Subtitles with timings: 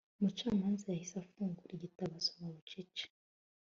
[0.19, 3.05] Umucamanza yahise afungura igitabo asoma bucece